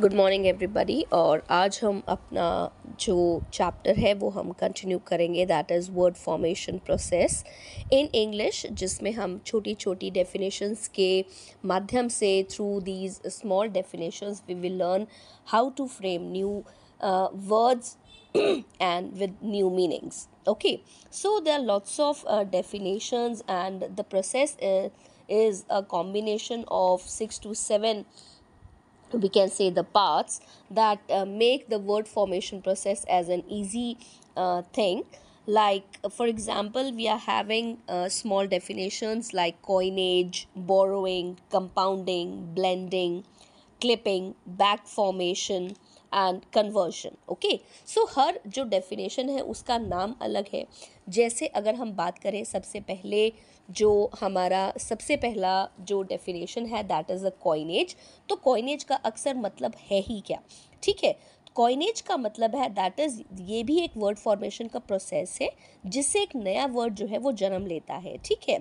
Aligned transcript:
Good 0.00 0.14
morning 0.14 0.46
everybody 0.46 1.00
और 1.12 1.42
आज 1.50 1.80
हम 1.82 2.02
अपना 2.08 2.44
जो 3.00 3.14
चैप्टर 3.52 3.96
है 3.98 4.12
वो 4.14 4.28
हम 4.30 4.50
कंटिन्यू 4.52 4.98
करेंगे. 5.06 5.46
That 5.46 5.70
is 5.70 5.90
word 5.90 6.14
formation 6.14 6.78
process 6.78 7.44
in 7.92 8.08
English 8.14 8.64
जिसमें 8.72 9.10
हम 9.12 9.38
छोटी 9.46 9.74
छोटी 9.74 10.10
डेफिनेशंस 10.10 10.86
के 10.88 11.24
माध्यम 11.64 12.08
से 12.08 12.30
through 12.50 12.68
these 12.80 13.20
small 13.26 13.68
definitions 13.68 14.42
we 14.48 14.54
will 14.54 14.76
learn 14.82 15.06
how 15.46 15.70
to 15.70 15.86
frame 15.86 16.30
new 16.32 16.62
words 17.54 17.96
and 18.86 19.20
with 19.20 19.42
new 19.42 19.68
meanings. 19.76 20.16
Okay? 20.46 20.72
So 21.10 21.30
there 21.44 21.58
are 21.58 21.64
lots 21.68 21.98
of 21.98 22.24
uh, 22.26 22.44
definitions 22.44 23.42
and 23.48 23.86
the 23.96 24.04
process 24.04 24.56
is, 24.60 24.90
is 25.28 25.64
a 25.70 25.82
combination 25.82 26.64
of 26.68 27.06
6 27.14 27.38
to 27.38 27.54
7 27.54 28.04
we 29.12 29.28
can 29.28 29.48
say 29.48 29.70
the 29.70 29.84
parts 29.84 30.40
that 30.70 31.00
uh, 31.10 31.24
make 31.24 31.68
the 31.68 31.78
word 31.78 32.06
formation 32.06 32.62
process 32.62 33.04
as 33.08 33.28
an 33.28 33.42
easy 33.48 33.98
uh, 34.36 34.62
thing 34.72 35.02
like 35.46 35.98
for 36.10 36.26
example 36.26 36.92
we 36.92 37.08
are 37.08 37.18
having 37.18 37.78
uh, 37.88 38.08
small 38.08 38.46
definitions 38.46 39.32
like 39.32 39.60
coinage 39.62 40.46
borrowing 40.54 41.38
compounding 41.50 42.52
blending 42.54 43.24
clipping 43.80 44.34
back 44.46 44.86
formation 44.86 45.74
and 46.14 46.40
conversion 46.54 47.16
okay 47.28 47.58
so 47.86 48.04
हर 48.16 48.38
जो 48.46 48.64
definition 48.64 49.28
है 49.30 49.40
उसका 49.54 49.78
नाम 49.78 50.14
अलग 50.22 50.46
है 50.52 50.64
जैसे 51.16 51.46
अगर 51.60 51.74
हम 51.74 51.92
बात 51.96 52.18
करें 52.18 52.42
सबसे 52.44 52.80
पहले 52.90 53.30
जो 53.68 54.10
हमारा 54.20 54.72
सबसे 54.80 55.16
पहला 55.16 55.68
जो 55.80 56.02
डेफिनेशन 56.02 56.66
है 56.66 56.82
दैट 56.84 57.10
इज़ 57.10 57.26
अ 57.26 57.30
कॉइनेज 57.42 57.94
तो 58.28 58.36
कॉइनेज 58.36 58.84
का 58.84 58.96
अक्सर 58.96 59.36
मतलब 59.36 59.74
है 59.90 60.00
ही 60.00 60.20
क्या? 60.26 60.38
ठीक 60.82 61.04
है? 61.04 61.16
कॉइनेज 61.56 62.00
का 62.00 62.16
मतलब 62.16 62.54
है 62.56 62.68
दैट 62.70 63.00
इज़ 63.00 63.20
ये 63.42 63.62
भी 63.62 63.78
एक 63.80 63.96
वर्ड 63.96 64.18
फॉर्मेशन 64.18 64.68
का 64.68 64.78
प्रोसेस 64.78 65.38
है, 65.42 65.50
जिससे 65.86 66.22
एक 66.22 66.36
नया 66.36 66.66
वर्ड 66.68 66.94
जो 66.94 67.06
है 67.06 67.18
वो 67.18 67.32
जन्म 67.34 67.66
लेता 67.66 67.94
है। 67.96 68.16
ठीक 68.18 68.48
है? 68.48 68.58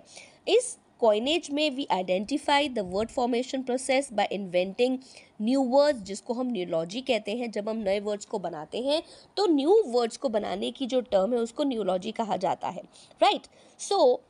इस 0.47 0.77
कॉइनेज 0.99 1.49
में 1.53 1.69
we 1.71 1.85
identify 1.91 2.69
the 2.69 2.79
word 2.93 3.09
formation 3.09 3.63
process 3.63 4.11
by 4.13 4.27
inventing 4.31 4.97
new 5.41 5.63
words 5.65 6.01
जिसको 6.01 6.33
हम 6.33 6.51
न्यूलॉजी 6.51 7.01
कहते 7.01 7.35
हैं। 7.37 7.51
जब 7.51 7.69
हम 7.69 7.77
नए 7.79 7.99
वर्ड्स 7.99 8.25
को 8.25 8.39
बनाते 8.39 8.81
हैं 8.81 9.01
तो 9.37 9.45
न्यू 9.47 9.81
वर्ड्स 9.87 10.17
को 10.17 10.29
बनाने 10.29 10.71
की 10.71 10.85
जो 10.85 11.01
टर्म 11.01 11.33
है, 11.33 11.39
उसको 11.39 11.63
न्यूलॉजी 11.63 12.11
कहा 12.11 12.37
जाता 12.37 12.69
है। 12.69 12.81
राइट? 13.21 13.47
सो 13.79 14.21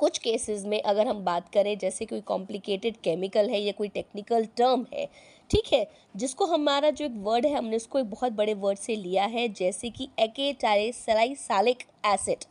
कुछ 0.00 0.18
केसेस 0.18 0.64
में 0.64 0.80
अगर 0.82 1.06
हम 1.06 1.24
बात 1.24 1.48
करें, 1.48 1.76
जैसे 1.78 2.06
कोई 2.06 2.20
कॉम्प्लिकेटेड 2.22 2.96
केमिकल 3.04 3.50
है 3.50 3.60
या 3.60 3.72
कोई 3.72 3.88
टेक्निकल 3.88 4.44
टर्म 4.56 4.84
है, 4.92 5.08
ठीक 5.50 5.72
है? 5.72 5.86
जिसको 6.16 6.46
हमारा 6.46 6.90
जो 6.90 7.04
एक 7.04 7.14
वर्ड 7.16 7.46
है, 7.46 7.54
हमने 7.54 7.76
उसको 7.76 7.98
एक 7.98 8.10
बहुत 8.10 8.32
बड़े 8.32 8.54
वर्ड 8.54 8.78
से 8.78 8.96
लिया 8.96 9.24
है, 9.26 9.48
जैसे 9.50 9.90
कि 9.90 10.08
एके 10.18 10.52
टारे 10.52 10.90
सलाई 10.94 11.34
सालिक 11.38 11.82
एसिड 12.06 12.44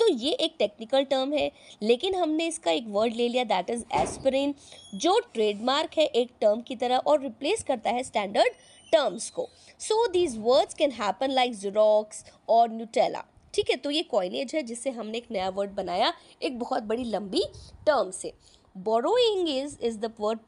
तो 0.00 0.06
ये 0.08 0.32
एक 0.32 0.54
टेक्निकल 0.58 1.04
टर्म 1.04 1.32
है, 1.32 1.50
लेकिन 1.82 2.14
हमने 2.14 2.46
इसका 2.46 2.70
एक 2.70 2.84
वर्ड 2.88 3.14
ले 3.14 3.28
लिया 3.28 3.44
दैट 3.44 3.70
इज़ 3.70 3.84
एस्पिरिन 3.94 4.54
जो 4.94 5.18
ट्रेडमार्क 5.34 5.98
है 5.98 6.04
एक 6.04 6.30
टर्म 6.40 6.60
की 6.60 6.76
तरह 6.76 6.96
और 6.96 7.20
रिप्लेस 7.22 7.62
करता 7.62 7.90
है 7.90 8.02
स्टैंडर्ड 8.02 8.52
टर्म्स 8.92 9.28
को. 9.30 9.48
So 9.80 10.06
these 10.08 10.36
words 10.38 10.74
can 10.74 10.90
happen 10.92 11.30
like 11.30 11.54
Xerox 11.54 12.24
और 12.48 12.70
न्यूटेला 12.70 13.24
ठीक 13.58 13.70
है 13.70 13.76
तो 13.76 13.90
ये 13.90 14.02
कॉइनेज 14.10 14.54
है 14.54 14.62
जिससे 14.62 14.90
हमने 14.90 15.18
एक 15.18 15.26
नया 15.32 15.48
वर्ड 15.54 15.70
बनाया 15.74 16.12
एक 16.42 16.58
बहुत 16.58 16.82
बड़ी 16.82 17.04
लंबी 17.04 17.42
टर्म 17.86 18.10
से। 18.10 18.32
Borrowing 18.76 19.48
is 19.48 19.76
is 19.86 19.96
the 19.98 20.10
word 20.20 20.38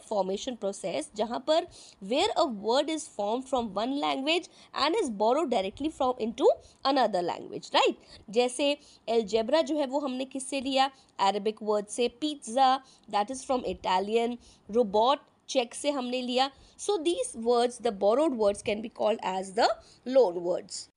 formation 0.00 0.54
process 0.54 1.10
जहाँ 1.16 1.38
पर 1.48 1.66
where 2.02 2.30
a 2.30 2.42
word 2.62 2.90
is 2.90 3.04
form 3.16 3.40
from 3.50 3.66
one 3.74 3.92
language 4.00 4.48
and 4.76 4.96
is 4.96 5.10
borrow 5.18 5.42
directly 5.50 5.88
from 5.90 6.22
into 6.38 6.50
another 6.86 7.22
language 7.22 7.70
right 7.74 7.98
जैसे 8.30 8.70
एलजेब्रा 9.08 9.62
जो 9.62 9.78
है 9.78 9.86
वो 9.86 10.00
हमने 10.00 10.24
किससे 10.26 10.60
लिया? 10.60 10.90
अरबिक 11.20 11.62
वर्ड 11.62 11.86
से। 11.88 12.08
Pizza 12.20 12.76
that 13.10 13.30
is 13.30 13.44
from 13.46 13.64
Italian 13.66 14.38
robot 14.68 15.26
check 15.48 15.74
से 15.74 15.90
हमने 15.90 16.22
लिया। 16.22 16.50
So 16.80 16.96
these 17.04 17.32
words 17.38 17.82
the 17.82 17.92
borrowed 18.00 18.38
words 18.38 18.62
can 18.62 18.80
be 18.82 18.88
called 18.96 19.20
as 19.36 19.54
the 19.58 19.68
loan 20.06 20.38
words 20.44 20.88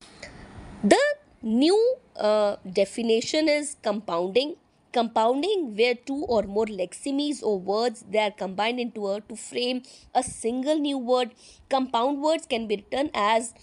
the 0.85 0.95
New 1.43 1.95
uh, 2.15 2.57
definition 2.71 3.47
is 3.49 3.75
compounding. 3.81 4.55
Compounding 4.93 5.75
where 5.77 5.95
two 5.95 6.25
or 6.27 6.43
more 6.43 6.65
lexemes 6.65 7.41
or 7.41 7.57
words 7.59 8.03
they 8.09 8.19
are 8.19 8.31
combined 8.31 8.79
into 8.79 9.07
a 9.07 9.21
to 9.21 9.35
frame 9.35 9.81
a 10.13 10.21
single 10.21 10.77
new 10.77 10.97
word. 10.97 11.33
Compound 11.69 12.21
words 12.21 12.45
can 12.45 12.67
be 12.67 12.75
written 12.75 13.09
as 13.13 13.53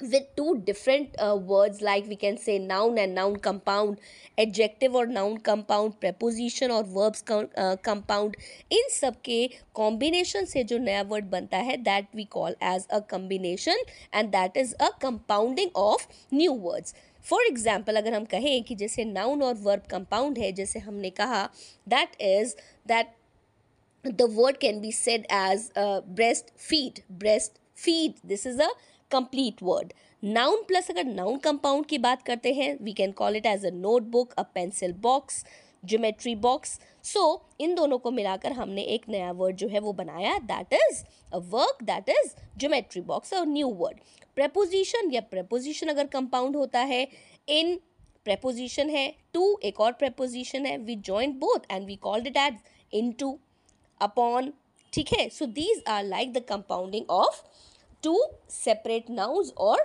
with 0.00 0.24
two 0.36 0.62
different 0.64 1.14
uh, 1.18 1.36
words 1.36 1.82
like 1.82 2.06
we 2.08 2.16
can 2.16 2.38
say 2.38 2.58
noun 2.58 2.98
and 2.98 3.14
noun 3.14 3.36
compound 3.36 3.98
adjective 4.38 4.94
or 4.94 5.04
noun 5.06 5.36
compound 5.38 5.98
preposition 6.00 6.70
or 6.70 6.82
verbs 6.84 7.20
com- 7.22 7.50
uh, 7.56 7.76
compound 7.88 8.36
इन 8.72 8.88
सब 8.92 9.20
के 9.24 9.38
combination 9.80 10.46
से 10.46 10.64
जो 10.64 10.78
नया 10.78 11.04
word 11.10 11.28
बनता 11.30 11.58
है 11.68 11.76
that 11.84 12.08
we 12.14 12.26
call 12.36 12.56
as 12.72 12.88
a 12.90 13.02
combination 13.12 13.84
and 14.12 14.32
that 14.32 14.56
is 14.56 14.74
a 14.80 14.90
compounding 15.06 15.70
of 15.84 16.08
new 16.32 16.58
words 16.68 16.94
for 17.24 17.46
example 17.46 17.96
अगर 17.96 18.14
हम 18.14 18.24
कहें 18.24 18.62
कि 18.64 18.74
जैसे 18.74 19.04
नाउन 19.04 19.42
और 19.42 19.54
वर्ब 19.62 19.82
कंपाउंड 19.90 20.38
है 20.38 20.50
जैसे 20.52 20.78
हमने 20.78 21.10
कहा 21.18 21.42
that 21.88 22.16
is 22.20 22.54
that 22.88 23.10
the 24.04 24.28
word 24.36 24.56
can 24.58 24.80
be 24.80 24.92
said 24.92 25.26
as 25.32 25.70
breast 25.78 26.50
feed 26.58 27.00
breast 27.18 27.58
feed 27.84 28.14
this 28.28 28.46
is 28.46 28.60
a 28.60 28.68
complete 29.11 29.63
word 29.63 29.93
noun 30.23 30.63
plus 30.67 30.89
अगर 30.91 31.03
नाउन 31.05 31.37
कंपाउंड 31.37 31.85
की 31.85 31.97
बात 31.97 32.21
करते 32.21 32.53
हैं 32.53 32.77
we 32.81 32.93
can 32.93 33.11
call 33.11 33.35
it 33.35 33.45
as 33.45 33.65
a 33.65 33.69
notebook 33.71 34.33
a 34.33 34.43
pencil 34.55 34.93
box 35.01 35.43
geometry 35.83 36.35
box 36.35 36.79
so 37.03 37.23
इन 37.59 37.75
दोनों 37.75 37.97
को 37.97 38.11
मिलाकर 38.11 38.51
हमने 38.51 38.81
एक 38.95 39.09
नया 39.09 39.31
वर्ड 39.31 39.55
जो 39.55 39.67
है 39.67 39.79
वो 39.79 39.93
बनाया 39.93 40.37
that 40.43 40.73
is 40.73 41.03
a 41.33 41.37
work 41.49 41.83
that 41.83 42.09
is 42.09 42.35
geometry 42.59 43.01
box 43.01 43.33
a 43.33 43.43
new 43.45 43.69
word 43.73 43.99
preposition 44.35 45.11
या 45.11 45.21
प्रपोजिशन 45.31 45.87
अगर 45.87 46.07
कंपाउंड 46.07 46.55
होता 46.55 46.79
है 46.83 47.07
इन 47.47 47.75
प्रपोजिशन 48.25 48.89
है 48.89 49.07
टू 49.33 49.57
एक 49.63 49.79
और 49.79 49.91
प्रपोजिशन 49.93 50.65
है 50.65 50.77
we 50.77 50.95
joint 51.05 51.35
both 51.39 51.71
and 51.71 51.85
we 51.87 51.95
called 52.01 52.27
it 52.27 52.37
as 52.37 52.57
in 52.93 53.11
to 53.11 53.37
upon 54.01 54.51
ठीक 54.93 55.13
है? 55.13 55.27
So 55.29 55.45
these 55.45 55.83
are 55.87 56.03
like 56.03 56.33
the 56.33 56.43
compounding 56.49 57.09
of 57.09 57.43
two 58.01 58.19
separate 58.47 59.09
nouns 59.09 59.53
or 59.55 59.77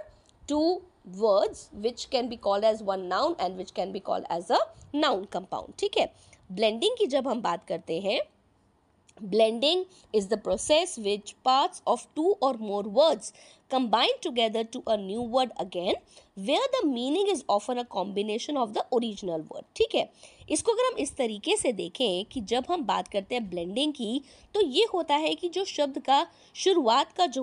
two 0.47 0.83
words 1.19 1.69
which 1.73 2.09
can 2.11 2.29
be 2.29 2.37
called 2.37 2.65
as 2.65 2.83
one 2.83 3.09
noun 3.09 3.35
and 3.39 3.57
which 3.57 3.73
can 3.75 3.93
be 3.93 4.01
called 4.01 4.25
as 4.31 4.51
a 4.51 4.59
noun 4.95 5.25
compound 5.37 5.79
ठीक 5.79 5.99
है 5.99 6.13
blending 6.59 6.99
की 6.99 7.07
जब 7.07 7.29
हम 7.29 7.43
बात 7.43 7.67
करते 7.69 8.01
हैं 8.01 8.21
Blending 9.23 9.85
is 10.15 10.29
the 10.29 10.37
process 10.39 10.97
which 10.97 11.37
parts 11.45 11.83
of 11.87 12.07
two 12.15 12.37
or 12.41 12.55
more 12.55 12.85
words 12.85 13.33
combine 13.71 14.19
together 14.23 14.65
to 14.75 14.83
a 14.87 14.97
new 14.99 15.23
word 15.35 15.51
again, 15.59 15.95
where 16.49 16.69
the 16.75 16.83
meaning 16.89 17.31
is 17.31 17.43
often 17.49 17.79
a 17.79 17.85
combination 17.95 18.61
of 18.63 18.75
the 18.75 18.85
original 18.99 19.47
word. 19.51 19.65
ठीक 19.77 19.95
है? 19.95 20.09
इसको 20.51 20.73
अगर 20.73 20.87
हम 20.87 20.99
इस 20.99 21.17
तरीके 21.17 21.57
से 21.57 21.73
देखें 21.73 22.25
कि 22.33 22.41
जब 22.51 22.65
हम 22.71 22.85
बात 22.85 23.09
करते 23.09 23.35
हैं 23.35 23.49
ब्लेंडिंग 23.51 23.93
की 23.95 24.23
तो 24.55 24.61
ये 24.61 24.87
होता 24.93 25.17
है 25.17 25.35
कि 25.35 25.49
जो 25.49 25.65
शब्द 25.65 25.99
का 26.07 26.27
शुरुआत 26.55 27.13
का 27.17 27.27
जो 27.29 27.43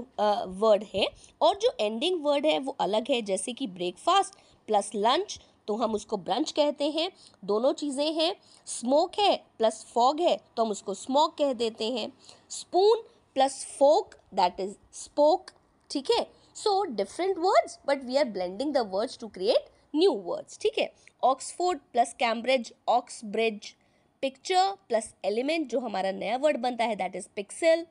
वर्ड 0.62 0.84
है 0.94 1.08
और 1.42 1.56
जो 1.58 1.72
एंडिंग 1.80 2.24
वर्ड 2.24 2.46
है, 2.46 2.58
वो 2.60 2.76
अलग 2.80 3.12
है, 3.12 3.22
जैसे 3.22 3.54
कि 3.54 3.68
ब्रेकफास्ट 3.70 4.36
प्लस 4.68 4.92
लंच 4.96 5.40
तो 5.68 5.76
हम 5.76 5.94
उसको 5.96 6.18
ब्रंच 6.18 6.52
कहते 6.52 6.90
हैं, 6.90 7.10
दोनों 7.46 7.72
चीज़ें 7.74 8.14
हैं। 8.14 8.36
स्मोक 8.68 9.20
है 9.20 9.36
प्लस 9.58 9.86
फॉग 9.94 10.20
है 10.22 10.36
तो 10.58 10.64
हम 10.64 10.72
उसको 10.72 10.94
स्मोक 10.94 11.36
कह 11.38 11.54
देते 11.54 11.90
हैं। 11.92 12.12
Spoon 12.50 13.02
plus 13.36 13.66
fork 13.80 14.16
that 14.34 14.60
is 14.60 14.74
spork 14.96 15.52
ठीक 15.90 16.12
है? 16.12 16.26
So 16.56 16.84
different 16.86 17.38
words 17.38 17.80
but 17.88 18.04
we 18.06 18.18
are 18.18 18.26
blending 18.28 18.74
the 18.74 18.78
words 18.94 19.18
to 19.20 19.28
create 19.30 19.70
new 19.96 20.12
words 20.26 20.60
ठीक 20.62 20.78
है? 20.80 20.92
Oxford 21.24 21.80
plus 21.94 22.14
Cambridge 22.20 22.74
Oxbridge 23.26 23.74
picture 24.24 24.74
plus 24.88 25.14
element 25.26 25.68
जो 25.70 25.80
हमारा 25.80 26.12
नया 26.12 26.38
वर्ड 26.38 26.58
बनता 26.58 26.86
है 26.86 26.96
that 26.96 27.16
is 27.16 27.28
pixel 27.36 27.86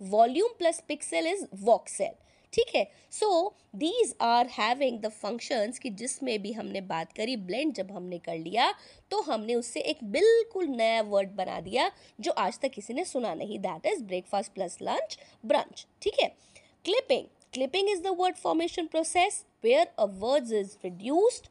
volume 0.00 0.52
plus 0.58 0.82
pixel 0.88 1.26
is 1.26 1.44
voxel 1.62 2.12
ठीक 2.52 2.74
है? 2.74 2.84
So 3.10 3.54
these 3.76 4.14
are 4.20 4.46
having 4.52 4.98
the 5.00 5.08
functions 5.10 5.78
कि 5.78 5.90
जिसमें 5.90 6.38
भी 6.42 6.52
हमने 6.52 6.80
बात 6.86 7.12
करी 7.12 7.36
ब्लेंड 7.38 7.72
जब 7.74 7.90
हमने 7.92 8.18
कर 8.18 8.38
लिया 8.38 8.72
तो 9.10 9.20
हमने 9.22 9.54
उससे 9.54 9.80
एक 9.82 9.98
बिल्कुल 10.12 10.66
नया 10.68 11.02
वर्ड 11.02 11.30
बना 11.36 11.60
दिया, 11.60 11.90
जो 12.20 12.32
आज 12.32 12.58
तक 12.60 12.70
किसी 12.70 12.94
ने 12.94 13.04
सुना 13.04 13.34
नहीं। 13.34 13.58
That 13.58 13.86
is 13.86 14.02
breakfast 14.04 14.52
plus 14.54 14.78
lunch 14.82 15.18
brunch 15.44 15.86
ठीक 16.02 16.20
है? 16.20 16.28
Clipping 16.84 17.26
Clipping 17.52 17.88
is 17.88 18.02
the 18.02 18.12
word 18.12 18.38
formation 18.38 18.86
process 18.86 19.44
where 19.60 19.86
a 19.98 20.06
word 20.06 20.52
is 20.52 20.78
reduced 20.84 21.48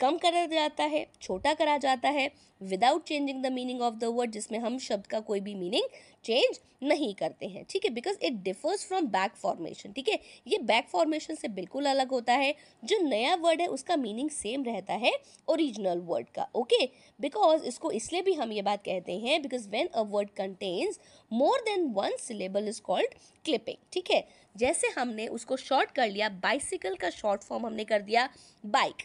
कम 0.00 0.16
करा 0.18 0.44
जाता 0.46 0.84
है, 0.84 1.06
छोटा 1.20 1.52
करा 1.54 1.76
जाता 1.78 2.08
है 2.08 2.30
without 2.60 3.04
changing 3.04 3.42
the 3.42 3.46
meaning 3.52 3.80
of 3.82 3.94
the 3.94 4.04
word 4.14 4.30
जिसमें 4.30 4.58
हम 4.58 4.78
शब्द 4.78 5.06
का 5.06 5.20
कोई 5.20 5.40
भी 5.40 5.54
मीनिंग 5.54 5.88
चेंज 6.24 6.58
नहीं 6.82 7.12
करते 7.14 7.46
हैं, 7.46 7.64
ठीक 7.70 7.84
है? 7.84 7.90
Because 7.90 8.16
it 8.22 8.32
differs 8.42 8.86
from 8.88 9.06
back 9.08 9.34
formation 9.36 9.92
ठीक 9.92 10.08
है? 10.08 10.18
ये 10.46 10.58
बैक 10.60 10.88
फॉर्मेशन 10.88 11.34
से 11.34 11.48
बिल्कुल 11.50 11.86
अलग 11.86 12.10
होता 12.10 12.32
है, 12.34 12.54
जो 12.84 12.98
नया 12.98 13.34
वर्ड 13.36 13.60
है, 13.60 13.66
उसका 13.68 13.96
मीनिंग 13.96 14.30
सेम 14.30 14.64
रहता 14.64 14.94
है 14.94 15.12
ओरिजिनल 15.48 16.00
वर्ड 16.06 16.28
का 16.34 16.48
ओके 16.54 16.84
बिकॉज़ 17.20 17.64
इसको 17.64 17.90
इसलिए 17.92 18.22
भी 18.22 18.34
हम 18.34 18.52
ये 18.52 18.62
बात 18.62 18.82
कहते 18.84 19.18
हैं 19.18 19.40
because 19.42 19.68
when 19.68 19.86
a 19.86 20.02
word 20.02 20.30
contains 20.36 21.00
more 21.30 21.60
than 21.60 21.90
one 21.96 22.16
syllable 22.20 22.68
is 22.68 22.80
called 22.82 23.14
clipping 23.44 23.76
ठीक 23.92 24.10
है? 24.10 24.24
जैसे 24.56 24.88
हमने 24.98 25.26
उसको 25.28 25.56
शॉर्ट 25.56 25.90
कर 25.90 26.08
लिया 26.08 26.28
बाइसिकल 26.42 26.94
का 26.96 27.10
शॉर्ट 27.12 27.42
फॉर्म 27.42 27.66
हमने 27.66 27.84
कर 27.84 28.02
दिया 28.02 28.28
बाइक 28.64 29.02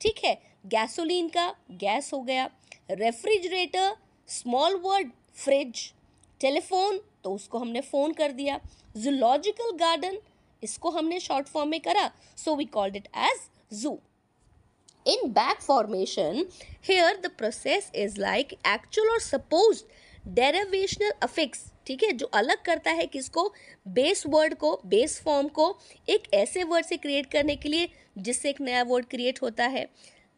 ठीक 0.00 0.24
है 0.24 0.34
गैसोलीन 0.66 1.28
का 1.28 1.48
गैस 1.80 2.10
हो 2.14 2.20
गया 2.22 2.48
refrigerator 2.92 3.94
small 4.28 4.74
word 4.84 5.10
fridge 5.36 5.92
telephone 6.40 7.00
तो 7.24 7.32
उसको 7.34 7.58
हमने 7.58 7.80
फ़ोन 7.82 8.12
कर 8.12 8.32
दिया 8.32 8.60
जूलॉजिकल 8.96 9.76
गार्डन 9.76 10.18
इसको 10.62 10.90
हमने 10.90 11.20
शॉर्ट 11.20 11.48
फॉर्म 11.48 11.68
में 11.68 11.80
करा 11.80 12.10
so 12.38 12.54
we 12.56 12.64
called 12.72 12.96
it 12.96 13.08
as 13.18 13.40
zoo 13.82 13.98
in 15.06 15.30
back 15.32 15.60
formation 15.62 16.44
here 16.84 17.16
the 17.16 17.30
process 17.38 17.90
is 17.96 18.20
like 18.20 18.52
actual 18.52 19.10
और 19.10 19.20
सपोज़ 19.20 19.82
डेरेवेशनल 20.26 21.12
अफिक्स, 21.22 21.64
ठीक 21.86 22.02
है, 22.02 22.12
जो 22.12 22.26
अलग 22.26 22.62
करता 22.62 22.90
है 22.90 23.06
किसको? 23.06 23.48
बेस 23.88 24.22
वर्ड 24.26 24.54
को, 24.54 24.80
बेस 24.86 25.20
फॉर्म 25.20 25.48
को, 25.48 25.76
एक 26.08 26.32
ऐसे 26.34 26.64
वर्ड 26.64 26.86
से 26.86 26.96
क्रिएट 26.96 27.30
करने 27.32 27.56
के 27.56 27.68
लिए 27.68 27.88
जिससे 28.18 28.50
एक 28.50 28.60
नया 28.60 28.82
वर्ड 28.82 29.06
क्रिएट 29.06 29.42
होता 29.42 29.66
है। 29.66 29.88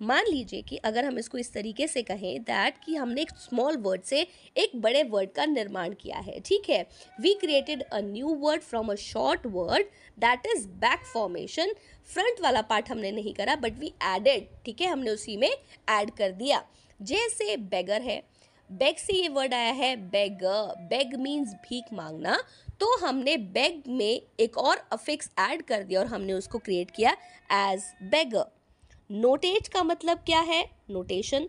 मान 0.00 0.24
लीजिए 0.28 0.62
कि 0.62 0.76
अगर 0.78 1.04
हम 1.04 1.18
इसको 1.18 1.38
इस 1.38 1.52
तरीके 1.52 1.86
से 1.86 2.02
कहें 2.02 2.42
दैट 2.42 2.74
कि 2.84 2.94
हमने 2.94 3.22
एक 3.22 3.30
स्मॉल 3.38 3.76
वर्ड 3.76 4.02
से 4.02 4.20
एक 4.56 4.76
बड़े 4.76 5.02
वर्ड 5.04 5.30
का 5.32 5.44
निर्माण 5.46 5.94
किया 5.94 6.18
है, 6.18 6.38
ठीक 6.40 6.70
है? 6.70 6.86
We 7.20 7.34
created 7.34 7.82
a 7.82 8.00
new 8.00 8.34
word 8.36 8.62
from 8.62 8.92
a 8.92 8.94
short 8.94 9.46
word 9.46 9.86
that 10.18 10.46
is 10.46 10.66
back 10.78 11.04
formation 11.12 11.74
front 12.08 12.40
वाला 12.42 12.62
पार्ट 12.62 12.90
हमने 12.90 13.10
नहीं 13.12 13.34
करा 13.34 13.56
बट 13.56 13.78
वी 13.78 13.92
एडेड 14.06 14.46
ठीक 14.64 14.80
है? 14.80 14.86
हमने 14.86 15.10
उसी 15.10 15.36
में 15.36 15.50
ऐड 15.50 16.10
कर 16.10 16.32
दिया। 16.32 16.64
जैसे 17.00 17.56
बेगर 17.56 18.02
है 18.02 18.22
बेग 18.70 18.96
से 18.96 19.12
ये 19.12 19.28
वर्ड 19.28 19.54
आया 19.54 19.72
है 19.72 19.94
बैग 20.10 20.42
बेग 20.90 21.14
मीन्स 21.20 21.52
भीख 21.62 21.92
मांगना. 21.92 22.36
तो 22.80 22.96
हमने 22.98 23.36
बेग 23.54 23.82
में 23.88 24.20
एक 24.40 24.58
और 24.58 24.82
अफिक्स 24.92 25.30
ऐड 25.40 25.62
कर 25.62 25.82
दिया 25.82 26.00
और 26.00 26.06
हमने 26.06 26.32
उसको 26.32 26.58
क्रिएट 26.58 26.90
किया 26.90 27.10
एज 27.52 27.82
बेगर 28.10 28.44
नोटेट 29.10 29.68
का 29.68 29.82
मतलब 29.82 30.18
क्या 30.26 30.40
है? 30.40 30.62
Notation 30.90 31.48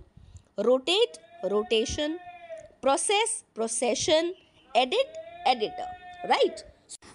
rotate 0.59 1.17
rotation 1.45 2.17
process 2.81 3.43
procession 3.55 4.33
edit 4.71 5.13
editor 5.47 6.27
right 6.29 6.65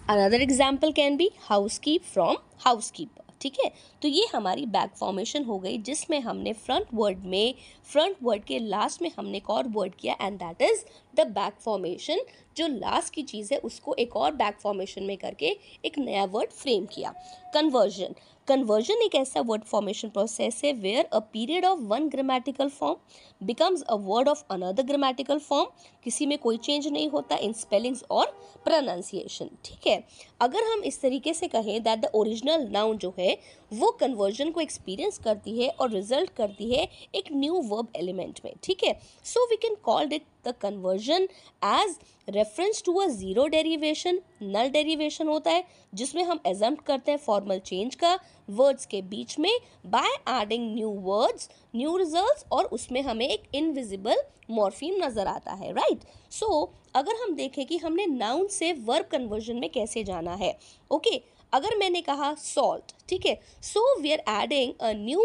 another 0.09 0.41
example 0.41 0.91
can 0.91 1.17
be 1.17 1.29
house 1.41 1.77
keep 1.79 2.03
from 2.13 2.37
house 2.65 2.91
keeper 2.91 3.26
ठीक 3.41 3.57
है? 3.63 3.71
तो 4.01 4.07
ये 4.07 4.27
हमारी 4.33 4.65
बैक 4.65 4.95
फॉर्मेशन 4.95 5.43
हो 5.43 5.57
गई, 5.59 5.77
जिसमें 5.77 6.19
हमने 6.19 6.53
फ्रंट 6.53 6.87
वर्ड 6.93 7.25
में 7.25 7.53
फ्रंट 7.91 8.15
वर्ड 8.23 8.43
के 8.43 8.59
लास्ट 8.59 9.01
में 9.01 9.11
हमने 9.17 9.37
एक 9.37 9.49
और 9.49 9.67
वर्ड 9.67 9.95
किया 9.95 10.15
and 10.21 10.39
that 10.39 10.61
is 10.61 10.83
the 11.15 11.27
back 11.27 11.59
formation 11.59 12.19
जो 12.57 12.67
लास्ट 12.67 13.13
की 13.13 13.23
चीज़ 13.23 13.53
है, 13.53 13.59
उसको 13.59 13.93
एक 13.95 14.15
और 14.15 14.31
बैक 14.35 14.57
फॉर्मेशन 14.61 15.03
में 15.03 15.17
करके 15.17 15.55
एक 15.85 15.97
नया 15.97 16.25
वर्ड 16.25 16.51
फ्रेम 16.53 16.85
किया। 16.85 17.13
कन्वर्जन 17.53 18.15
कन्वर्जन 18.47 19.01
एक 19.03 19.15
ऐसा 19.15 19.41
वर्ड 19.41 19.63
फॉर्मेशन 19.63 20.09
प्रोसेस 20.09 20.61
है 20.63 20.71
where 20.73 21.05
a 21.05 21.19
period 21.33 21.65
of 21.65 21.79
one 21.79 22.07
grammatical 22.09 22.69
form 22.69 23.45
becomes 23.45 23.81
a 23.81 23.95
word 24.01 24.29
of 24.29 24.43
another 24.51 24.83
grammatical 24.83 25.39
form 25.39 25.69
किसी 26.03 26.25
में 26.25 26.37
कोई 26.37 26.57
चेंज 26.57 26.87
नहीं 26.87 27.09
होता 27.09 27.35
इन 27.37 27.53
स्पेलिंग्स 27.53 28.03
और 28.11 28.25
प्रोनाउंसिएशन 28.63 29.49
ठीक 29.65 29.87
है? 29.87 30.03
अगर 30.41 30.63
हम 30.63 30.83
इस 30.83 31.01
तरीके 31.01 31.33
से 31.33 31.47
कहें 31.47 31.81
दैट 31.83 31.99
द 31.99 32.11
ओरिजिनल 32.13 32.67
नाउन 32.71 32.97
जो 32.97 33.13
है, 33.19 33.37
वो 33.73 33.91
कन्वर्जन 33.91 34.51
को 34.51 34.61
एक्सपीरियंस 34.61 35.17
करती 35.17 35.59
है 35.61 35.69
और 35.69 35.91
रिज़ल्ट 35.91 36.29
करती 36.29 36.73
है 36.73 36.87
एक 37.15 37.31
न्यू 37.33 37.61
वर्ब 37.65 37.87
एलिमेंट 37.95 38.39
में। 38.45 38.53
ठीक 38.63 38.83
है? 38.83 38.99
So 39.25 39.45
we 39.45 39.55
can 39.57 39.75
called 39.83 40.13
it 40.13 40.25
the 40.47 40.53
conversion 40.61 41.27
as 41.61 41.97
reference 42.27 42.81
to 42.85 42.93
a 42.95 43.07
zero 43.09 43.45
derivation 43.47 44.19
null 44.43 44.69
derivation 44.69 45.27
होता 45.27 45.51
है 45.51 45.63
जिसमें 45.93 46.23
हम 46.23 46.39
एजम्प्ट 46.47 46.85
करते 46.85 47.11
हैं 47.11 47.19
फॉर्मल 47.19 47.59
चेंज 47.65 47.95
का 47.95 48.17
वर्ड्स 48.49 48.85
के 48.85 49.01
बीच 49.09 49.37
में 49.39 49.51
by 49.87 50.17
adding 50.31 50.73
new 50.73 50.89
words 51.03 51.49
new 51.75 51.95
results 51.97 52.45
और 52.51 52.65
उसमें 52.71 53.01
हमें 53.01 53.27
एक 53.27 53.55
इनविजिबल 53.55 54.21
मॉर्फिम 54.51 55.03
नज़र 55.03 55.27
आता 55.27 55.53
है 55.53 55.71
राइट 55.73 55.97
right? 55.97 56.31
सो 56.31 56.45
so, 56.45 56.75
अगर 56.95 57.15
हम 57.21 57.33
देखें 57.35 57.65
कि 57.65 57.77
हमने 57.77 58.05
नाउन 58.07 58.47
से 58.49 58.71
वर्ब 58.85 59.07
कन्वर्जन 59.11 59.55
में 59.55 59.69
कैसे 59.69 60.03
जाना 60.03 60.33
है 60.35 60.57
ओके 60.91 61.09
okay, 61.09 61.21
अगर 61.53 61.77
मैंने 61.77 62.01
कहा 62.01 62.33
सॉल्ट 62.35 62.93
ठीक 63.09 63.25
है 63.25 63.39
so 63.63 63.83
we 64.01 64.11
are 64.11 64.23
adding 64.43 64.73
a 64.81 64.91
new 64.95 65.23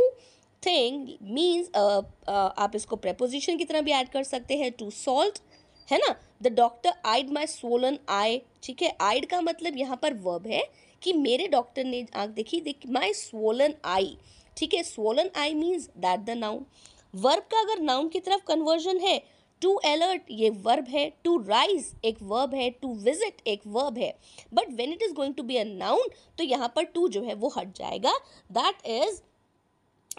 thing 0.66 1.08
means 1.34 1.70
आप 2.28 2.72
इसको 2.74 2.96
प्रपोजिशन 2.98 3.56
की 3.56 3.64
तरह 3.64 3.80
भी 3.80 3.92
ऐड 3.92 4.08
कर 4.08 4.22
सकते 4.24 4.56
हैं 4.56 4.70
टू 4.72 4.90
सॉल्ट 4.92 5.38
है 5.88 5.98
ना? 5.98 6.14
The 6.42 6.48
doctor 6.54 6.92
eyed 7.06 7.30
my 7.32 7.46
swollen 7.46 7.98
eye 8.10 8.40
ठीक 8.62 8.82
है? 8.82 8.96
आइड 9.00 9.26
का 9.30 9.40
मतलब 9.40 9.76
यहाँ 9.78 9.96
पर 10.02 10.14
वर्ब 10.22 10.46
है 10.46 10.62
कि 11.02 11.12
मेरे 11.12 11.48
डॉक्टर 11.48 11.84
ने 11.84 12.04
आँख 12.14 12.30
देखी, 12.30 12.60
देख 12.60 12.86
माई 12.88 13.12
स्वोलन 13.14 13.74
आई 13.84 14.16
ठीक 14.56 14.74
है? 14.74 14.82
Swollen 14.82 15.30
eye 15.36 15.54
means 15.54 15.88
that 15.98 16.20
the 16.20 16.38
noun 16.38 16.64
verb 17.14 17.42
का 17.52 17.60
अगर 17.60 17.80
नाउन 17.82 18.08
की 18.08 18.20
तरफ़ 18.20 18.42
कन्वर्जन 18.48 19.00
है 19.00 19.20
टू 19.62 19.74
अलर्ट 19.86 20.30
ये 20.30 20.50
वर्ब 20.62 20.86
है 20.88 21.08
टू 21.24 21.36
राइज 21.38 21.92
एक 22.04 22.22
वर्ब 22.22 22.54
है 22.54 22.68
टू 22.72 22.94
विज़िट 22.94 23.42
एक 23.48 23.66
वर्ब 23.66 23.98
है. 23.98 24.12
But 24.54 24.72
when 24.76 24.92
it 24.92 25.02
is 25.02 25.12
going 25.14 25.34
to 25.34 25.42
be 25.42 25.56
a 25.56 25.64
noun 25.66 26.08
तो 26.38 26.44
यहाँ 26.44 26.72
पर 26.76 26.84
टू 26.84 27.08
जो 27.08 27.22
है 27.24 27.34
वो 27.34 27.52
हट 27.56 27.74
जाएगा. 27.76 28.12
दैट 28.50 28.86
इज़ 28.86 29.20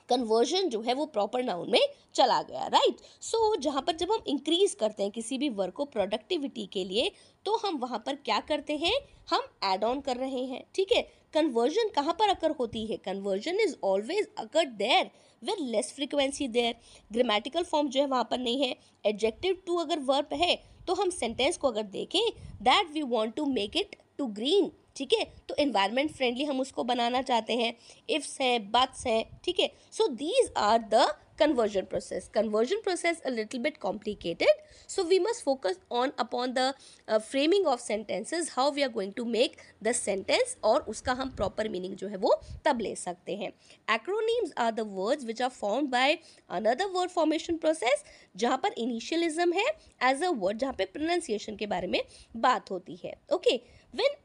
कन्वर्जन 0.09 0.69
जो 0.69 0.81
है 0.81 0.93
वो 0.93 1.05
प्रॉपर 1.05 1.43
नाउन 1.43 1.71
में 1.71 1.87
चला 2.15 2.41
गया 2.41 2.67
राइट 2.67 2.97
सो 3.21 3.55
so, 3.55 3.61
जहाँ 3.61 3.81
पर 3.81 3.95
जब 3.95 4.11
हम 4.11 4.23
इंक्रीज 4.27 4.73
करते 4.79 5.03
हैं 5.03 5.11
किसी 5.11 5.37
भी 5.37 5.49
वर्क 5.49 5.73
को 5.73 5.85
प्रोडक्टिविटी 5.85 6.65
के 6.65 6.83
लिए 6.85 7.11
तो 7.45 7.55
हम 7.57 7.77
वहाँ 7.77 8.03
पर 8.05 8.15
क्या 8.15 8.39
करते 8.39 8.77
हैं? 8.77 8.93
हम 9.29 9.47
एड 9.63 9.83
ऑन 9.83 10.01
कर 10.01 10.17
रहे 10.17 10.43
हैं 10.45 10.63
ठीक 10.75 10.91
है? 10.91 11.01
कन्वर्जन 11.33 11.89
कहाँ 11.95 12.13
पर 12.13 12.29
अकर 12.29 12.51
होती 12.51 12.85
है? 12.85 12.97
Conversion 12.97 13.59
is 13.59 13.75
always 13.83 14.27
occur 14.37 14.65
there 14.65 15.09
with 15.43 15.65
less 15.69 15.93
frequency 15.95 16.47
there 16.47 16.75
grammatical 17.11 17.63
form 17.63 17.89
जो 17.89 18.01
है 18.01 18.07
वहाँ 18.07 18.27
पर 18.31 18.37
नहीं 18.37 18.61
है. 18.63 18.75
एडजेक्टिव 19.05 19.57
टू 19.67 19.75
अगर 19.75 19.99
वर्ब 19.99 20.33
है 20.33 20.55
तो 20.87 20.93
हम 20.93 21.09
सेंटेंस 21.09 21.57
को 21.57 21.67
अगर 21.67 21.83
देखें 21.83 22.21
that 22.63 22.91
we 22.93 23.01
want 23.01 23.35
to 23.35 23.45
make 23.45 23.77
it 23.77 23.95
to 24.17 24.25
green 24.39 24.71
ठीक 24.95 25.13
है? 25.13 25.25
तो 25.49 25.55
इन्वायरमेंट 25.59 26.11
फ्रेंडली 26.11 26.45
हम 26.45 26.59
उसको 26.61 26.83
बनाना 26.83 27.21
चाहते 27.23 27.53
हैं। 27.55 27.73
इफ्स 28.09 28.39
हैं 28.41 28.71
बट्स 28.71 29.05
हैं, 29.07 29.23
ठीक 29.43 29.59
है? 29.59 29.69
So 29.91 30.07
these 30.15 30.51
are 30.57 30.79
the 30.93 31.07
conversion 31.39 31.85
process 31.89 32.27
conversion 32.33 32.81
process 32.83 33.21
a 33.21 33.29
little 33.29 33.61
bit 33.61 33.77
complicated 33.77 34.49
so 34.89 35.03
we 35.03 35.17
must 35.19 35.43
focus 35.43 35.79
on 35.91 36.11
upon 36.19 36.53
the 36.53 36.73
framing 37.09 37.67
of 37.67 37.81
sentences 37.81 38.49
how 38.51 38.71
we 38.71 38.81
are 38.81 38.89
going 38.91 39.13
to 39.13 39.25
make 39.27 39.55
the 39.83 39.91
sentence 39.93 40.55
और 40.63 40.81
उसका 40.89 41.13
हम 41.13 41.29
proper 41.35 41.69
meaning 41.69 41.95
जो 41.95 42.07
है 42.07 42.17
वो 42.17 42.35
तब 42.65 42.81
ले 42.81 42.95
सकते 42.95 43.35
हैं। 43.35 43.51
Acronyms 43.87 44.53
are 44.57 44.71
the 44.71 44.87
words 44.91 45.25
which 45.25 45.41
are 45.41 45.49
form 45.51 45.87
by 45.87 46.17
another 46.49 46.85
word 46.93 47.11
formation 47.11 47.57
process 47.57 48.03
जहाँ 48.35 48.57
पर 48.57 48.73
इनिशियलिज्म 48.77 49.53
है 49.53 49.65
एज 50.03 50.23
अ 50.23 50.29
वर्ड 50.29 50.57
जहाँ 50.57 50.73
पर 50.73 50.85
प्रोनाउंसिएशन 50.93 51.55
के 51.55 51.67
बारे 51.67 51.87
में 51.87 52.01
बात 52.37 52.71
होती 52.71 52.99
है। 53.03 53.15
Okay 53.33 53.55
when 53.93 54.15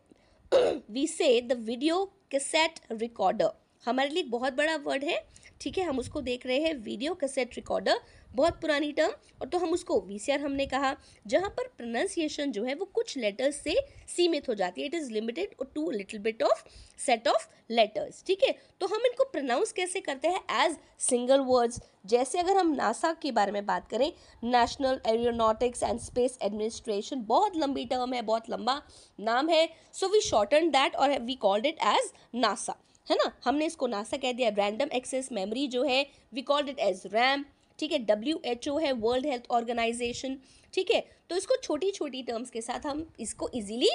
we 0.53 1.07
say 1.07 1.41
the 1.41 1.53
video 1.61 2.05
cassette 2.31 2.79
recorder 2.93 3.51
हमारे 3.87 4.11
लिए 4.11 4.23
बहुत 4.23 4.53
बड़ा 4.53 4.77
वर्ड 4.77 5.05
है, 5.05 5.19
ठीक 5.61 5.79
है? 5.79 5.85
हम 5.85 5.99
उसको 5.99 6.21
देख 6.21 6.47
रहे 6.47 6.59
हैं 6.61 6.75
वीडियो 6.75 7.15
कैसेट 7.15 7.55
रिकॉर्डर 7.57 8.01
बहुत 8.35 8.61
पुरानी 8.61 8.93
टर्म 8.93 9.13
और 9.41 9.49
तो 9.49 9.59
हम 9.59 9.73
उसको 9.73 10.01
वीसीआर 10.01 10.41
हमने 10.41 10.67
कहा, 10.67 10.95
जहाँ 11.27 11.49
पर 11.51 11.67
प्रोनाउंसिएशन 11.77 12.53
जो 12.53 12.65
है 12.65 12.75
वो 12.75 12.85
कुछ 12.95 13.17
लेटर्स 13.19 13.57
से 13.57 13.75
सीमित 14.09 14.49
हो 14.49 14.55
जाती 14.55 14.81
है। 14.81 14.87
It 14.87 14.95
is 14.95 15.11
limited 15.13 15.55
to 15.75 15.91
little 15.91 16.21
bit 16.21 16.43
of 16.43 16.63
set 16.99 17.29
of 17.29 17.47
letters 17.71 18.23
ठीक 18.27 18.43
है? 18.43 18.55
तो 18.81 18.87
हम 18.87 19.07
इनको 19.07 19.25
प्रोनाउंस 19.25 19.73
कैसे 19.73 20.01
करते 20.01 20.29
हैं? 20.29 20.41
एज 20.57 20.77
सिंगल 21.01 21.41
वर्ड्स 21.43 21.81
जैसे 22.07 22.39
अगर 22.39 22.57
हम 22.57 22.73
नासा 22.75 23.13
के 23.23 23.33
बारे 23.33 23.53
में 23.53 23.65
बात 23.67 23.89
करें 23.91 24.13
national 24.45 25.01
aeronautics 25.07 25.83
and 25.83 26.01
space 26.01 26.39
administration 26.43 27.25
बहुत 27.29 27.57
लंबी 27.57 27.85
टर्म 27.85 28.15
है, 28.15 28.23
बहुत 28.23 28.51
लंबा 28.51 28.81
नाम 29.19 29.49
है। 29.49 29.69
सो 29.93 30.09
वी 30.09 30.21
शॉर्टन 30.21 30.71
दैट 30.71 30.97
और 30.97 31.19
we 31.21 31.35
called 31.37 31.67
it 31.67 31.79
as 31.87 32.11
NASA 32.37 32.77
है 33.07 33.17
ना? 33.17 33.31
हमने 33.45 33.67
इसको 33.67 33.87
नासा 33.87 34.17
कह 34.17 34.33
दिया 34.33 34.49
रैंडम 34.57 34.89
एक्सेस 34.95 35.29
मेमोरी 35.33 35.67
जो 35.69 35.83
है 35.85 36.07
we 36.35 36.43
called 36.43 36.69
it 36.69 36.79
as 36.79 37.03
RAM 37.07 37.45
ठीक 37.79 37.93
है 37.93 37.99
डब्ल्यू 38.05 38.41
एच 38.45 38.69
ओ 38.69 38.77
है 38.79 38.93
वर्ल्ड 38.99 39.27
हेल्थ 39.27 39.51
ऑर्गेनाइजेशन 39.51 40.39
ठीक 40.75 40.91
है 40.91 41.01
तो 41.31 41.37
इसको 41.37 41.57
छोटी 41.63 41.91
छोटी 41.91 42.23
टर्म्स 42.23 42.51
के 42.51 42.61
साथ 42.61 42.87
हम 42.87 43.07
इसको 43.21 43.49
इजीली 43.55 43.91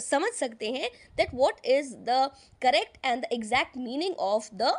समझ 0.00 0.32
सकते 0.32 0.70
हैं 0.70 0.90
that 1.16 1.34
what 1.34 1.66
is 1.68 1.94
the 2.08 2.30
correct 2.62 2.98
and 3.04 3.22
the 3.22 3.28
exact 3.32 3.76
meaning 3.78 4.14
of 4.26 4.50
the 4.54 4.72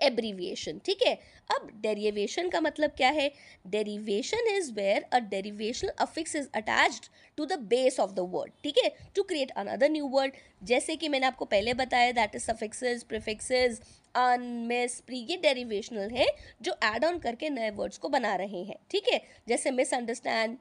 abbreviation 0.00 0.78
ठीक 0.86 1.02
है? 1.02 1.14
अब 1.50 1.68
डेरिवेशन 1.82 2.48
का 2.50 2.60
मतलब 2.60 2.90
क्या 2.96 3.08
है? 3.10 3.30
Derivation 3.66 4.48
is 4.54 4.72
where 4.74 5.02
a 5.02 5.18
derivation 5.30 5.88
affix 6.00 6.36
is 6.36 6.48
attached 6.54 7.08
to 7.38 7.46
the 7.46 7.58
base 7.70 7.98
of 8.00 8.12
the 8.12 8.26
word 8.32 8.52
ठीक 8.64 8.78
है? 8.78 8.90
To 9.14 9.22
create 9.22 9.50
another 9.52 9.90
new 9.90 10.08
word 10.08 10.32
जैसे 10.62 10.96
कि 10.96 11.08
मैंने 11.08 11.26
आपको 11.26 11.44
पहले 11.46 11.74
बताया 11.74 12.12
that 12.12 12.36
is 12.36 12.44
suffixes 12.44 13.02
prefixes 13.04 13.80
un 14.16 14.42
mis 14.68 15.00
pre 15.00 15.18
ये 15.30 15.36
डेरिवेशनल 15.42 16.10
है, 16.10 16.26
जो 16.62 16.72
एड 16.84 17.04
ऑन 17.04 17.18
करके 17.18 17.50
नए 17.50 17.70
वर्ड्स 17.72 17.98
को 17.98 18.08
बना 18.08 18.34
रहे 18.36 18.62
हैं, 18.64 18.76
ठीक 18.90 19.08
है? 19.12 19.20
जैसे 19.48 19.70
misunderstand 19.70 20.56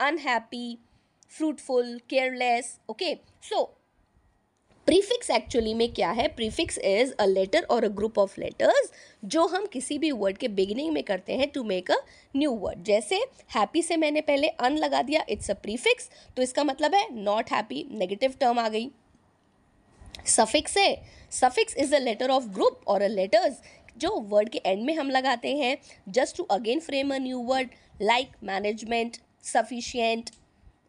unhappy 0.00 0.78
fruitful 1.30 1.98
careless 2.10 2.78
okay 2.90 3.14
so 3.42 3.62
prefix 4.86 5.30
actually 5.30 5.72
में 5.74 5.92
क्या 5.92 6.10
है? 6.10 6.26
प्रीफिक्स 6.28 6.78
इज़ 6.78 7.12
अ 7.12 7.24
लेटर 7.26 7.62
और 7.70 7.84
अ 7.84 7.88
ग्रुप 7.90 8.18
ऑफ़ 8.18 8.34
लेटर्स 8.40 8.90
जो 9.24 9.46
हम 9.46 9.66
किसी 9.66 9.98
भी 9.98 10.10
वर्ड 10.12 10.36
के 10.36 10.48
बिगिनिंग 10.48 10.92
में 10.92 11.02
करते 11.02 11.36
हैं 11.36 11.48
to 11.50 11.62
make 11.64 11.90
a 11.90 11.96
new 12.36 12.50
word 12.54 12.82
जैसे 12.84 13.16
हैप्पी 13.54 13.82
से 13.82 13.96
मैंने 13.96 14.20
पहले 14.20 14.48
अन 14.48 14.76
लगा 14.76 15.02
दिया 15.02 15.24
इट्स 15.28 15.50
अ 15.50 15.54
प्रीफिक्स 15.62 16.10
तो 16.36 16.42
इसका 16.42 16.64
मतलब 16.64 16.94
है 16.94 17.06
नॉट 17.14 17.52
हैप्पी 17.52 17.86
नेगेटिव 17.92 18.34
टर्म 18.40 18.58
आ 18.58 18.68
गई। 18.68 18.90
सफिक्स 20.26 20.76
है। 20.78 20.94
Suffix 21.32 21.76
is 21.76 21.94
a 21.94 21.98
letter 21.98 22.30
of 22.30 22.48
group 22.54 22.80
और 22.88 23.02
अ 23.02 23.08
लेटर्स 23.08 23.60
जो 23.98 24.10
वर्ड 24.30 24.48
के 24.48 24.62
एंड 24.66 24.84
में 24.84 24.94
हम 24.96 25.10
लगाते 25.10 25.56
हैं 25.56 25.76
just 26.08 26.36
to 26.36 26.42
again 26.52 26.80
frame 26.80 27.14
a 27.14 27.18
new 27.18 27.40
word 27.44 27.70
like 28.02 28.36
management 28.44 29.16
sufficient 29.44 30.30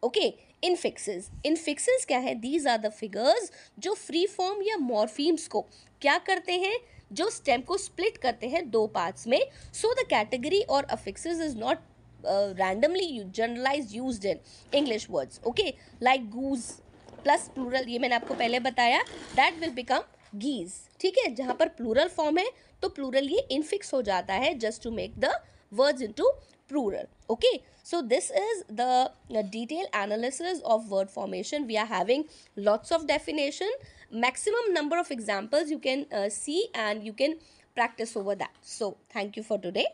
okay 0.02 0.32
infixes 0.64 1.28
infixes 1.46 2.04
क्या 2.04 2.18
है? 2.18 2.34
दीज 2.34 2.66
आर 2.66 2.78
द 2.78 2.90
फिगर्स 2.90 3.50
जो 3.78 3.94
फ्री 3.94 4.26
फॉर्म 4.26 4.62
या 4.62 4.76
मॉर्फीम्स 4.78 5.46
को 5.48 5.60
क्या 6.02 6.16
करते 6.26 6.52
हैं? 6.52 6.78
जो 7.12 7.28
स्टेम 7.30 7.60
को 7.62 7.76
स्प्लिट 7.78 8.16
करते 8.18 8.48
हैं 8.48 8.68
दो 8.70 8.86
पार्ट्स 8.94 9.26
में. 9.26 9.40
सो 9.72 9.92
द 9.94 10.06
कैटेगरी 10.10 10.60
और 10.62 10.84
affixes 10.90 11.40
is 11.40 11.56
not 11.58 11.78
randomly 12.24 13.22
generalize 13.26 13.94
use 13.96 14.26
in 14.26 14.38
English 14.72 15.06
words 15.10 15.40
okay 15.46 15.72
like 16.02 16.28
goose 16.30 16.62
plus 17.24 17.48
plural 17.54 17.88
ये 17.88 17.98
मैंने 17.98 18.14
आपको 18.14 18.34
पहले 18.34 18.60
बताया. 18.60 19.02
दैट 19.36 19.60
विल 19.60 19.70
बिकम 19.72 20.02
गीज 20.34 20.72
ठीक 21.00 21.18
है? 21.18 21.34
जहाँ 21.34 21.54
पर 21.54 21.68
प्लूरल 21.70 22.08
फॉर्म 22.08 22.38
है 22.38 22.50
तो 22.82 22.88
प्लूरल 22.88 23.28
ये 23.28 23.46
इनफिक्स 23.50 23.92
हो 23.94 24.02
जाता 24.02 24.34
है 24.34 24.52
just 24.58 24.82
to 24.82 24.90
make 24.92 25.18
the 25.20 25.30
words 25.72 26.02
into 26.02 26.30
plural 26.68 27.08
okay? 27.28 27.62
So 27.82 28.02
this 28.02 28.30
is 28.30 28.64
the 28.68 29.12
detailed 29.50 29.88
analysis 29.92 30.60
of 30.64 30.90
word 30.90 31.10
formation. 31.10 31.66
We 31.66 31.76
are 31.76 31.86
having 31.86 32.24
lots 32.56 32.90
of 32.90 33.06
definition. 33.06 33.70
Maximum 34.10 34.72
number 34.72 34.98
of 34.98 35.10
examples 35.10 35.70
you 35.70 35.78
can 35.78 36.06
uh, 36.12 36.28
see 36.28 36.68
and 36.74 37.04
you 37.04 37.12
can 37.12 37.36
practice 37.74 38.16
over 38.16 38.34
that. 38.34 38.50
So 38.60 38.96
thank 39.10 39.36
you 39.36 39.42
for 39.42 39.58
today 39.58 39.86